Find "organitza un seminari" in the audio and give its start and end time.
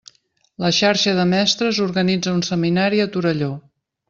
1.87-3.05